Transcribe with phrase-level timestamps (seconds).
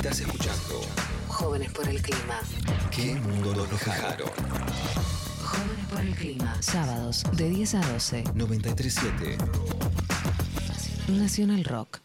[0.00, 0.80] Estás escuchando
[1.28, 2.40] Jóvenes por el clima.
[2.90, 4.30] ¿Qué mundo nos dejaron?
[5.44, 6.62] Jóvenes por el clima.
[6.62, 8.24] Sábados de 10 a 12.
[8.34, 9.36] 937
[11.08, 12.00] Nacional Rock.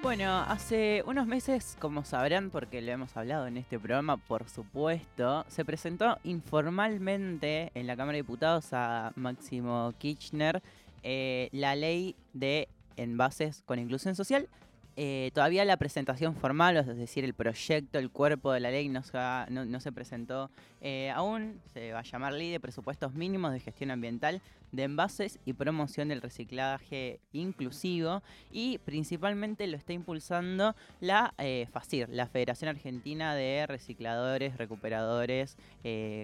[0.00, 5.44] Bueno, hace unos meses, como sabrán, porque lo hemos hablado en este programa, por supuesto,
[5.48, 10.62] se presentó informalmente en la Cámara de Diputados a Máximo Kirchner
[11.02, 14.48] eh, la ley de envases con inclusión social.
[14.98, 19.02] Eh, todavía la presentación formal, es decir, el proyecto, el cuerpo de la ley no
[19.02, 21.60] se, presentó eh, aún.
[21.74, 24.40] Se va a llamar Ley de Presupuestos Mínimos de Gestión Ambiental
[24.72, 28.22] de Envases y Promoción del Reciclaje Inclusivo.
[28.50, 31.34] Y principalmente lo está impulsando la
[31.72, 35.58] FACIR, la Federación Argentina de Recicladores, Recuperadores,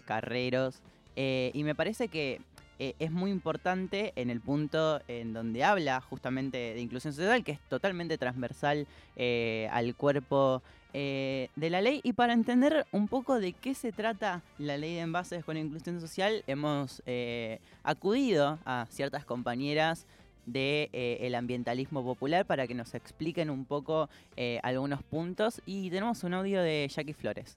[0.06, 0.80] Carreros.
[1.14, 2.40] Y me parece que
[2.78, 7.52] eh, es muy importante en el punto en donde habla justamente de inclusión social, que
[7.52, 10.62] es totalmente transversal eh, al cuerpo
[10.94, 12.00] eh, de la ley.
[12.04, 16.00] Y para entender un poco de qué se trata la ley de envases con inclusión
[16.00, 20.06] social, hemos eh, acudido a ciertas compañeras
[20.44, 25.62] del ambientalismo popular para que nos expliquen un poco eh, algunos puntos.
[25.64, 27.56] Y tenemos un audio de Jackie Flores.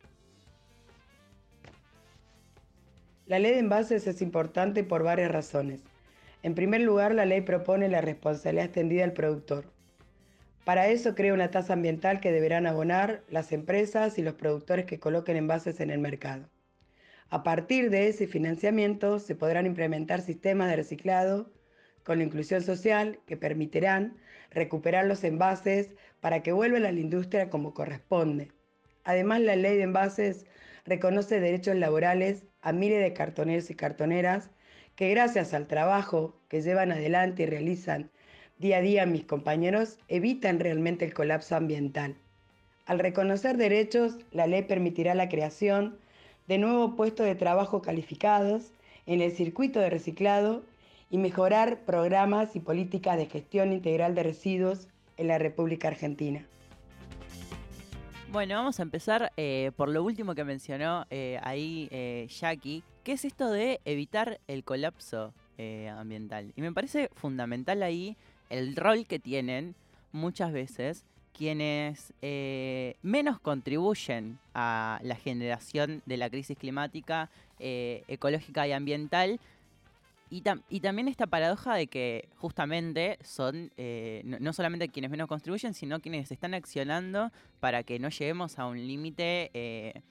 [3.27, 5.81] La ley de envases es importante por varias razones.
[6.43, 9.65] En primer lugar, la ley propone la responsabilidad extendida al productor.
[10.63, 14.99] Para eso crea una tasa ambiental que deberán abonar las empresas y los productores que
[14.99, 16.47] coloquen envases en el mercado.
[17.31, 21.51] A partir de ese financiamiento se podrán implementar sistemas de reciclado
[22.03, 24.17] con la inclusión social que permitirán
[24.51, 28.51] recuperar los envases para que vuelvan a la industria como corresponde.
[29.03, 30.45] Además, la ley de envases
[30.85, 34.49] reconoce derechos laborales a miles de cartoneros y cartoneras
[34.95, 38.09] que gracias al trabajo que llevan adelante y realizan
[38.57, 42.15] día a día mis compañeros evitan realmente el colapso ambiental.
[42.85, 45.97] Al reconocer derechos, la ley permitirá la creación
[46.47, 48.71] de nuevos puestos de trabajo calificados
[49.07, 50.63] en el circuito de reciclado
[51.09, 54.87] y mejorar programas y políticas de gestión integral de residuos
[55.17, 56.45] en la República Argentina.
[58.31, 62.83] Bueno, vamos a empezar eh, por lo último que mencionó eh, ahí eh, Jackie.
[63.03, 66.51] ¿Qué es esto de evitar el colapso eh, ambiental?
[66.55, 68.17] Y me parece fundamental ahí
[68.49, 69.75] el rol que tienen
[70.11, 71.05] muchas veces
[71.37, 79.39] quienes eh, menos contribuyen a la generación de la crisis climática, ecológica y ambiental.
[80.29, 85.27] Y, tam- y también esta paradoja de que justamente son eh, no, solamente quienes menos
[85.27, 90.01] contribuyen, sino quienes están accionando para que no lleguemos a un límite eh,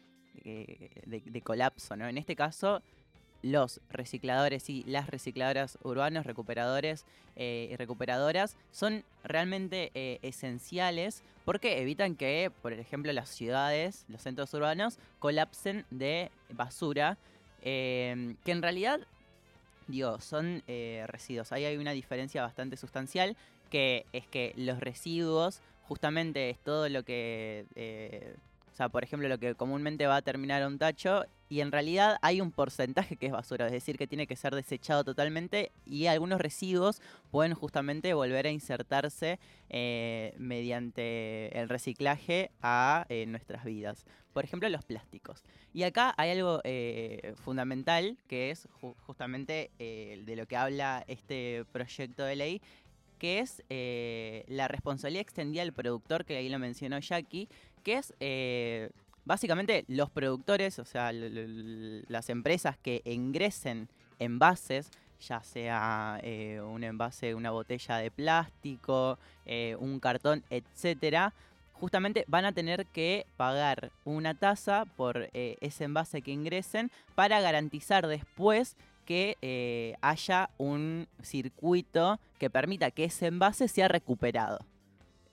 [0.44, 1.96] eh, de, de colapso.
[1.96, 2.06] ¿no?
[2.06, 2.80] En este caso,
[3.42, 7.04] los recicladores y las recicladoras urbanos, recuperadores
[7.36, 14.22] eh, y recuperadoras, son realmente eh, esenciales porque evitan que, por ejemplo, las ciudades, los
[14.22, 17.18] centros urbanos, colapsen de basura,
[17.62, 19.00] eh, que en realidad
[19.86, 21.52] digo, son eh, residuos.
[21.52, 23.36] Ahí hay una diferencia bastante sustancial,
[23.70, 28.34] que es que los residuos justamente es todo lo que, eh,
[28.72, 32.18] o sea, por ejemplo, lo que comúnmente va a terminar un tacho, y en realidad
[32.22, 36.06] hay un porcentaje que es basura, es decir, que tiene que ser desechado totalmente, y
[36.06, 37.00] algunos residuos
[37.30, 39.38] pueden justamente volver a insertarse
[39.70, 44.04] eh, mediante el reciclaje a eh, nuestras vidas.
[44.32, 45.44] Por ejemplo, los plásticos.
[45.72, 51.64] Y acá hay algo eh, fundamental que es ju- justamente de lo que habla este
[51.70, 52.62] proyecto de ley,
[53.18, 53.62] que es
[54.48, 57.48] la responsabilidad extendida del productor, que ahí lo mencionó Jackie,
[57.84, 58.12] que es
[59.24, 64.90] básicamente los productores, o sea, las empresas que ingresen envases,
[65.20, 71.32] ya sea eh, un envase, una botella de plástico, eh, un cartón, etcétera,
[71.72, 77.40] justamente van a tener que pagar una tasa por eh, ese envase que ingresen para
[77.40, 84.64] garantizar después que haya un circuito que permita que ese envase sea recuperado.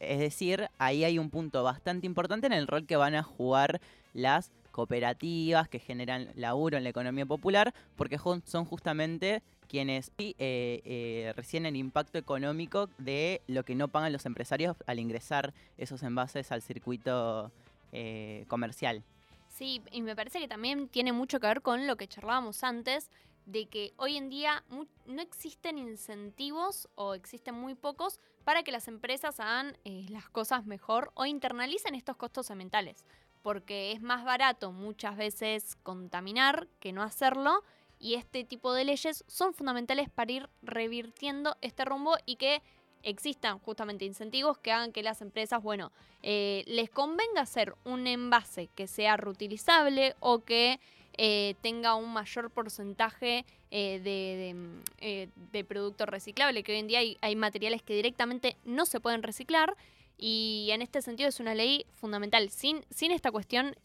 [0.02, 3.80] Es decir, ahí hay un punto bastante importante en el rol que van a jugar
[4.16, 11.34] las cooperativas que generan laburo en la economía popular, porque son justamente quienes eh, eh,
[11.36, 16.52] reciben el impacto económico de lo que no pagan los empresarios al ingresar esos envases
[16.52, 17.52] al circuito
[17.92, 19.04] eh, comercial.
[19.50, 23.12] Sí, y me parece que también tiene mucho que ver con lo que charlábamos antes,
[23.46, 28.88] de que hoy en día no existen incentivos o existen muy pocos para que las
[28.88, 33.06] empresas hagan eh, las cosas mejor o internalicen estos costos ambientales,
[33.42, 37.64] porque es más barato muchas veces contaminar que no hacerlo
[38.00, 42.62] y este tipo de leyes son fundamentales para ir revirtiendo este rumbo y que
[43.04, 45.92] existan justamente incentivos que hagan que las empresas, bueno,
[46.22, 50.80] eh, les convenga hacer un envase que sea reutilizable o que
[51.18, 56.88] eh, tenga un mayor porcentaje eh, de, mm, eh, de producto reciclable, que hoy en
[56.88, 59.76] día hay, materiales que directamente no se pueden reciclar.
[60.18, 62.52] Y en este sentido es una ley fundamental.
[62.52, 63.76] Sin, sin esta cuestión,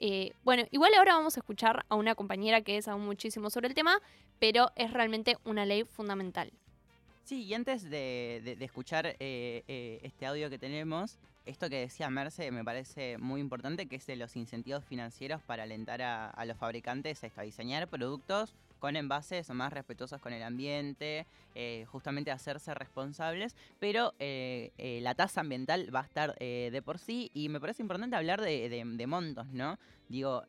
[0.44, 3.75] bueno, igual ahora vamos a escuchar a una compañera que es aún muchísimo sobre el
[3.75, 4.02] tema,
[4.38, 6.52] pero es realmente una ley fundamental.
[7.25, 13.19] Sí, y antes de, escuchar este audio que tenemos, esto que decía Merce me parece
[13.19, 17.43] muy importante, que es de los incentivos financieros para alentar a, los fabricantes a, a
[17.43, 24.72] diseñar productos con envases más respetuosos con el ambiente, eh, justamente hacerse responsables, pero eh,
[24.76, 28.40] eh, la tasa ambiental va a estar de por sí y me parece importante hablar
[28.42, 29.78] de- de montos, ¿no?
[30.08, 30.44] Digo,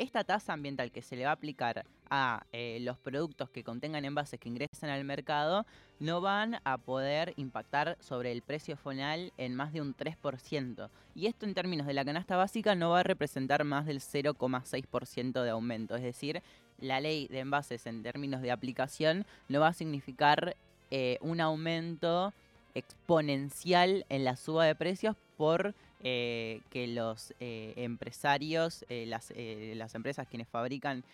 [0.00, 4.06] esta tasa ambiental que se le va a aplicar a eh, los productos que contengan
[4.06, 5.66] envases que ingresen al mercado
[6.00, 10.88] no van a poder impactar sobre el precio final en más de un 3%.
[11.14, 15.42] Y esto en términos de la canasta básica no va a representar más del 0,6%
[15.42, 15.94] de aumento.
[15.96, 16.42] Es decir,
[16.78, 20.56] la ley de envases en términos de aplicación no va a significar
[20.90, 22.32] eh, un aumento
[22.74, 29.94] exponencial en la suba de precios por eh, que los eh, empresarios, eh, las, las
[29.94, 31.04] empresas quienes fabrican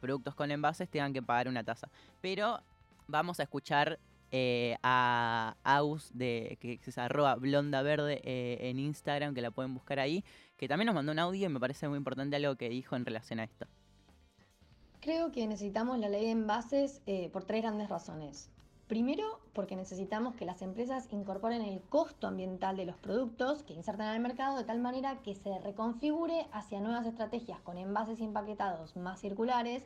[0.00, 1.88] productos con envases tengan que pagar una tasa.
[2.20, 2.60] Pero
[3.06, 3.98] vamos a escuchar
[4.82, 10.24] a Aus, de, que es arroba blonda verde en Instagram, que la pueden buscar ahí,
[10.56, 13.06] que también nos mandó un audio y me parece muy importante algo que dijo en
[13.06, 13.66] relación a esto.
[15.00, 17.00] Creo que necesitamos la ley de envases
[17.32, 18.50] por tres grandes razones.
[18.88, 24.06] Primero, porque necesitamos que las empresas incorporen el costo ambiental de los productos que insertan
[24.06, 29.20] al mercado de tal manera que se reconfigure hacia nuevas estrategias con envases empaquetados más
[29.20, 29.82] circulares.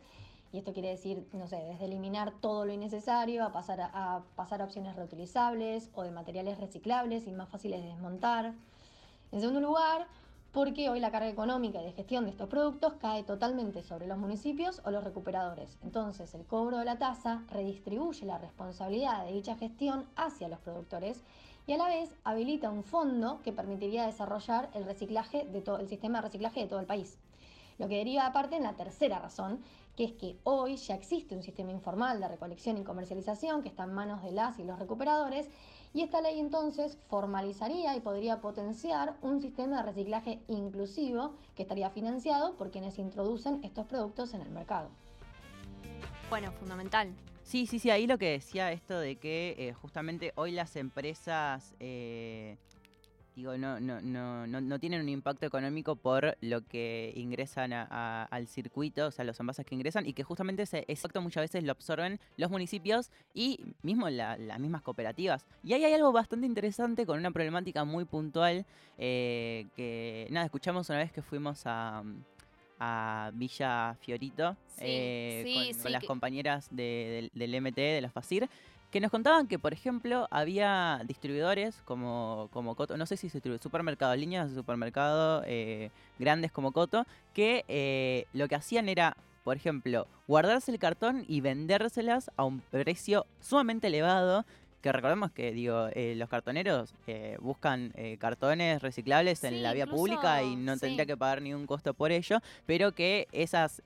[0.53, 4.23] Y esto quiere decir, no sé, desde eliminar todo lo innecesario a pasar a, a
[4.37, 8.55] pasar a opciones reutilizables o de materiales reciclables y más fáciles de desmontar.
[9.33, 10.07] En segundo lugar,
[10.53, 14.19] porque hoy la carga económica y de gestión de estos productos cae totalmente sobre los
[14.19, 15.79] municipios o los recuperadores.
[15.83, 21.23] Entonces, el cobro de la tasa redistribuye la responsabilidad de dicha gestión hacia los productores
[21.67, 25.89] y a la vez habilita un fondo que permitiría desarrollar el reciclaje de todo el
[25.89, 27.17] sistema de reciclaje de todo el país.
[27.79, 29.61] Lo que deriva aparte en la tercera razón,
[29.97, 33.85] que es que hoy ya existe un sistema informal de recolección y comercialización que está
[33.85, 35.49] en manos de las y los recuperadores
[35.95, 41.91] y esta ley entonces formalizaría y podría potenciar un sistema de reciclaje inclusivo que estaría
[41.91, 44.91] financiado por quienes introducen estos productos en el mercado.
[46.31, 47.15] Bueno, fundamental.
[47.43, 51.75] Sí, sí, sí, ahí lo que decía esto de que eh, justamente hoy las empresas,
[51.81, 52.57] eh,
[53.35, 57.87] digo, no, no, no, no, no tienen un impacto económico por lo que ingresan a-
[57.91, 61.23] a- al circuito, o sea, los envases que ingresan, y que justamente ese ese impacto
[61.23, 65.47] muchas veces lo absorben los municipios y mismo la- las mismas cooperativas.
[65.65, 68.67] Y ahí hay algo bastante interesante con una problemática muy puntual
[68.99, 72.03] eh, que, nada, escuchamos una vez que fuimos a...
[72.85, 77.55] a Villa Fiorito Sí, eh, sí, con, sí, con las que- compañeras de- del, del
[77.63, 78.49] MT, de la FACIR,
[78.93, 83.39] que nos contaban que, por ejemplo, había distribuidores como, como Coto, no sé si se
[83.39, 89.17] distribuye, supermercados, líneas de supermercado eh, grandes como Coto, que eh, lo que hacían era,
[89.45, 94.45] por ejemplo, guardarse el cartón y vendérselas a un precio sumamente elevado.
[94.83, 99.97] Que recordemos que digo eh, los cartoneros eh, buscan cartones reciclables en la vía incluso-
[100.03, 100.81] pública y no sí.
[100.81, 103.81] tendría que pagar ningún costo por ello, pero que esas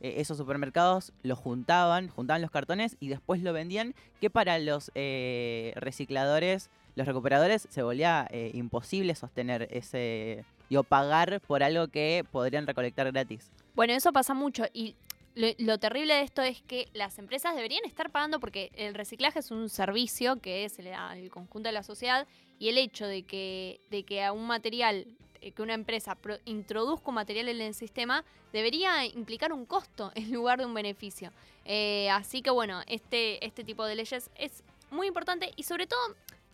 [0.00, 4.90] eh, esos supermercados lo juntaban, juntaban los cartones y después lo vendían, que para los
[4.94, 12.24] eh, recicladores, los recuperadores, se volvía eh, imposible sostener ese, digo, pagar por algo que
[12.32, 13.50] podrían recolectar gratis.
[13.74, 14.96] Bueno, eso pasa mucho y
[15.34, 19.50] lo, terrible de esto es que las empresas deberían estar pagando porque el reciclaje es
[19.50, 22.26] un servicio que se le da al conjunto de la sociedad
[22.58, 25.06] y el hecho de que, de que a un material,
[25.40, 30.58] que una empresa introduzca un material en el sistema, debería implicar un costo en lugar
[30.58, 31.32] de un beneficio.
[31.64, 36.00] Eh, así que bueno, este, este tipo de leyes es muy importante y sobre todo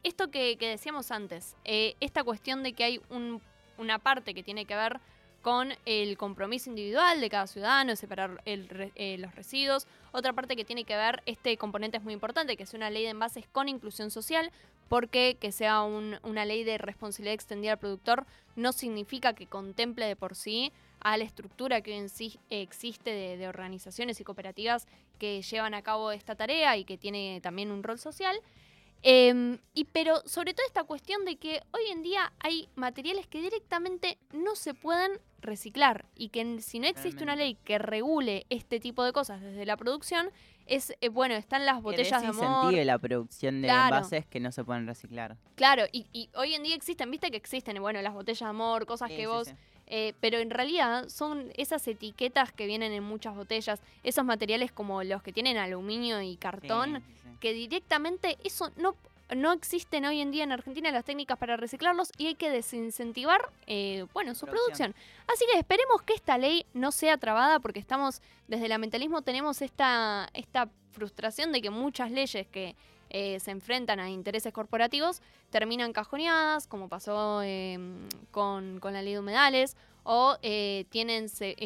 [0.02, 3.40] esto que, que decíamos antes, eh, esta cuestión de que hay un-
[3.78, 5.00] una parte que tiene que ver
[5.46, 9.86] con el compromiso individual de cada ciudadano, de separar eh, los residuos.
[10.10, 13.04] Otra parte que tiene que ver, este componente es muy importante, que es una ley
[13.04, 14.50] de envases con inclusión social,
[14.88, 18.26] porque que sea un- una ley de responsabilidad extendida al productor
[18.56, 23.46] no significa que contemple de por sí a la estructura que en sí existe de,
[23.46, 24.88] organizaciones y cooperativas
[25.20, 28.36] que llevan a cabo esta tarea y que tiene también un rol social.
[29.02, 29.58] Em,
[29.92, 34.56] pero sobre todo esta cuestión de que hoy en día hay materiales que directamente no
[34.56, 39.12] se pueden reciclar y que si no existe una ley que regule este tipo de
[39.12, 40.28] cosas desde la producción,
[40.66, 42.72] es eh, bueno, están las botellas de amor.
[42.74, 43.96] la producción de Claro.
[43.96, 45.36] envases que no se pueden reciclar.
[45.54, 48.84] Claro, y, y hoy en día existen, viste que existen, bueno, las botellas de amor,
[48.84, 49.54] cosas Sí, que sí, vos sí.
[49.86, 55.02] eh, pero en realidad son esas etiquetas que vienen en muchas botellas, esos materiales como
[55.04, 57.02] los que tienen aluminio y cartón,
[57.38, 58.96] que directamente eso no,
[59.34, 63.40] no existen hoy en día en Argentina las técnicas para reciclarlos y hay que desincentivar,
[63.66, 64.92] eh, bueno, su Producción.
[64.92, 64.94] producción.
[65.26, 69.62] Así que esperemos que esta ley no sea trabada porque estamos, desde el ambientalismo tenemos
[69.62, 72.76] esta, esta frustración de que muchas leyes que
[73.10, 77.78] eh, se enfrentan a intereses corporativos terminan cajoneadas, como pasó eh,
[78.30, 81.56] con, con la ley de humedales, o eh, tienen se-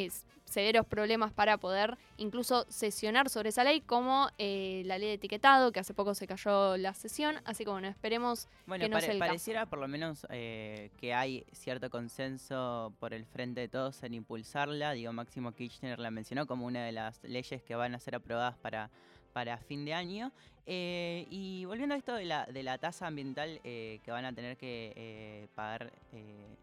[0.50, 5.72] severos problemas para poder incluso sesionar sobre esa ley, como eh, la ley de etiquetado,
[5.72, 7.36] que hace poco se cayó la sesión.
[7.44, 9.28] Así que bueno, esperemos Bueno, que no pare- sea el caso.
[9.28, 14.14] pareciera por lo menos eh, que hay cierto consenso por el frente de todos en
[14.14, 14.92] impulsarla.
[14.92, 18.56] Digo, Máximo Kirchner la mencionó como una de las leyes que van a ser aprobadas
[18.58, 18.90] para,
[19.32, 20.32] para fin de año.
[20.72, 24.32] Eh, y volviendo a esto de la, de la tasa ambiental eh, que van a
[24.32, 25.92] tener que eh, pagar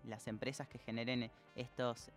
[0.05, 2.09] las empresas que generen estos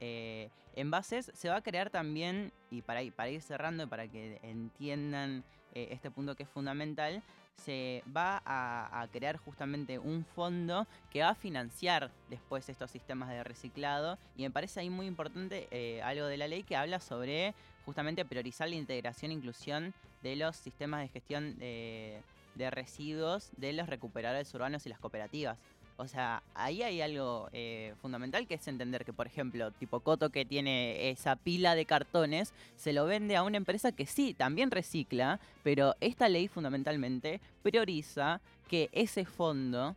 [0.76, 5.42] envases, se va a crear también, y para, para ir cerrando y para que entiendan
[5.74, 7.22] este punto que es fundamental,
[7.56, 13.28] se va a, a crear justamente un fondo que va a financiar después estos sistemas
[13.30, 17.54] de reciclado y me parece ahí muy importante algo de la ley que habla sobre
[17.84, 22.22] justamente priorizar la integración e inclusión de los sistemas de gestión de,
[22.70, 25.56] residuos de los recuperadores urbanos y las cooperativas.
[25.96, 30.30] O sea, ahí hay algo eh, fundamental que es entender que, por ejemplo, tipo Coto
[30.30, 34.70] que tiene esa pila de cartones, se lo vende a una empresa que sí, también
[34.70, 39.94] recicla, pero esta ley fundamentalmente prioriza que ese fondo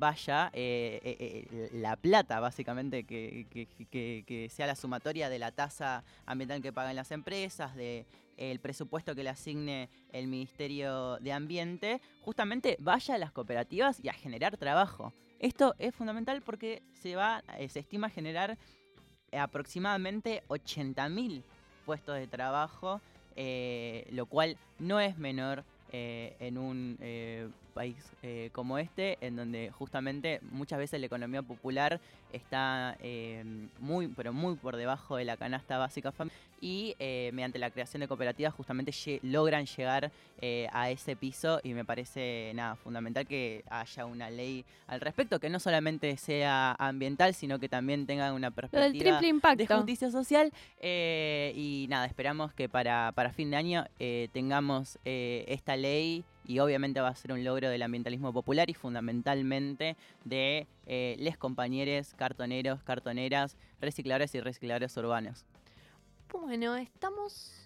[0.00, 6.62] vaya, eh, eh, eh, la plata básicamente, que, sea la sumatoria de la tasa ambiental
[6.62, 8.06] que pagan las empresas, de
[8.38, 14.08] el presupuesto que le asigne el Ministerio de Ambiente, justamente vaya a las cooperativas y
[14.08, 15.12] a generar trabajo.
[15.38, 18.56] Esto es fundamental porque se va, se estima generar
[19.30, 21.42] aproximadamente 80.000
[21.84, 23.02] puestos de trabajo,
[24.10, 26.96] lo cual no es menor en un
[27.70, 32.00] país eh, como este, en donde justamente muchas veces la economía popular
[32.32, 33.42] está eh,
[33.78, 36.12] muy, pero muy por debajo de la canasta básica
[36.60, 40.10] y eh, mediante la creación de cooperativas justamente logran llegar
[40.72, 45.50] a ese piso y me parece nada fundamental que haya una ley al respecto que
[45.50, 49.20] no solamente sea ambiental sino que también tenga una del perspectiva
[49.54, 50.50] de justicia social.
[50.82, 53.84] y nada, esperamos que para, para fin de año
[54.32, 59.96] tengamos esta ley y obviamente va a ser un logro del ambientalismo popular y fundamentalmente
[60.24, 65.44] de eh, les compañeros, cartoneros, cartoneras, recicladores y recicladores urbanos.
[66.32, 67.59] Bueno, estamos